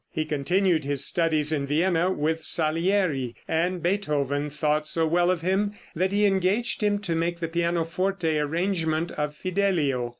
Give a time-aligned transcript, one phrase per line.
[0.09, 5.73] He continued his studies in Vienna with Salieri, and Beethoven thought so well of him
[5.95, 10.09] that he engaged him to make the pianoforte arrangement of "Fidelio."